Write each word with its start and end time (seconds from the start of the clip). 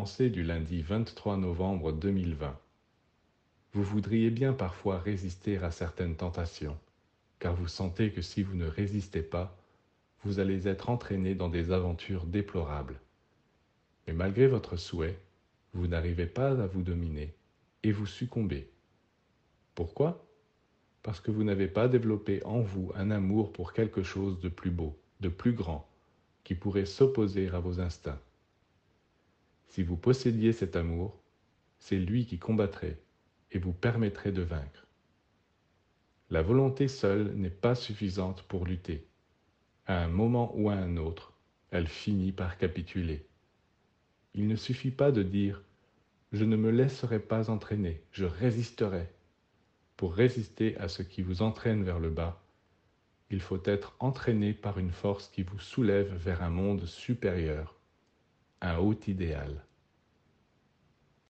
du 0.00 0.42
lundi 0.42 0.80
23 0.80 1.36
novembre 1.36 1.92
2020. 1.92 2.58
Vous 3.74 3.82
voudriez 3.82 4.30
bien 4.30 4.54
parfois 4.54 4.98
résister 4.98 5.58
à 5.58 5.70
certaines 5.70 6.16
tentations, 6.16 6.78
car 7.38 7.54
vous 7.54 7.68
sentez 7.68 8.10
que 8.10 8.22
si 8.22 8.42
vous 8.42 8.54
ne 8.54 8.66
résistez 8.66 9.20
pas, 9.20 9.54
vous 10.24 10.38
allez 10.38 10.66
être 10.66 10.88
entraîné 10.88 11.34
dans 11.34 11.50
des 11.50 11.70
aventures 11.70 12.24
déplorables. 12.24 12.98
Mais 14.06 14.14
malgré 14.14 14.46
votre 14.46 14.76
souhait, 14.76 15.18
vous 15.74 15.86
n'arrivez 15.86 16.26
pas 16.26 16.52
à 16.52 16.66
vous 16.66 16.82
dominer 16.82 17.34
et 17.82 17.92
vous 17.92 18.06
succombez. 18.06 18.70
Pourquoi? 19.74 20.24
Parce 21.02 21.20
que 21.20 21.30
vous 21.30 21.44
n'avez 21.44 21.68
pas 21.68 21.88
développé 21.88 22.42
en 22.44 22.60
vous 22.60 22.90
un 22.94 23.10
amour 23.10 23.52
pour 23.52 23.74
quelque 23.74 24.02
chose 24.02 24.40
de 24.40 24.48
plus 24.48 24.70
beau, 24.70 24.98
de 25.20 25.28
plus 25.28 25.52
grand, 25.52 25.86
qui 26.42 26.54
pourrait 26.54 26.86
s'opposer 26.86 27.50
à 27.50 27.60
vos 27.60 27.80
instincts. 27.80 28.20
Si 29.70 29.84
vous 29.84 29.96
possédiez 29.96 30.52
cet 30.52 30.74
amour, 30.74 31.16
c'est 31.78 31.96
lui 31.96 32.26
qui 32.26 32.40
combattrait 32.40 32.98
et 33.52 33.58
vous 33.58 33.72
permettrait 33.72 34.32
de 34.32 34.42
vaincre. 34.42 34.86
La 36.28 36.42
volonté 36.42 36.88
seule 36.88 37.32
n'est 37.36 37.50
pas 37.50 37.76
suffisante 37.76 38.42
pour 38.42 38.66
lutter. 38.66 39.06
À 39.86 40.02
un 40.02 40.08
moment 40.08 40.52
ou 40.56 40.70
à 40.70 40.74
un 40.74 40.96
autre, 40.96 41.32
elle 41.70 41.86
finit 41.86 42.32
par 42.32 42.58
capituler. 42.58 43.24
Il 44.34 44.48
ne 44.48 44.56
suffit 44.56 44.90
pas 44.90 45.12
de 45.12 45.22
dire⁇ 45.22 45.58
Je 46.32 46.44
ne 46.44 46.56
me 46.56 46.70
laisserai 46.70 47.20
pas 47.20 47.48
entraîner, 47.48 48.02
je 48.10 48.24
résisterai⁇ 48.24 49.02
Pour 49.96 50.14
résister 50.14 50.76
à 50.78 50.88
ce 50.88 51.02
qui 51.04 51.22
vous 51.22 51.42
entraîne 51.42 51.84
vers 51.84 52.00
le 52.00 52.10
bas, 52.10 52.42
il 53.30 53.40
faut 53.40 53.62
être 53.64 53.94
entraîné 54.00 54.52
par 54.52 54.80
une 54.80 54.90
force 54.90 55.28
qui 55.28 55.44
vous 55.44 55.60
soulève 55.60 56.12
vers 56.16 56.42
un 56.42 56.50
monde 56.50 56.86
supérieur, 56.86 57.76
un 58.60 58.78
haut 58.78 58.98
idéal. 59.06 59.64